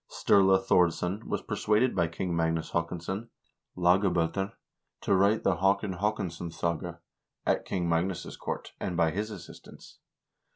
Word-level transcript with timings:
Sturla 0.09 0.57
Thordsson 0.59 1.25
was 1.25 1.43
persuaded 1.43 1.95
by 1.95 2.07
King 2.07 2.35
Magnus 2.35 2.71
Haakonsson 2.71 3.29
(Lagab0ter) 3.77 4.53
to 5.01 5.13
write 5.13 5.43
the 5.43 5.57
"Haakon 5.57 5.97
Haakonssonssaga" 5.99 6.97
at 7.45 7.65
King 7.65 7.87
Magnus' 7.87 8.35
court, 8.35 8.73
and 8.79 8.97
by 8.97 9.11
his 9.11 9.29
assistance. 9.29 9.99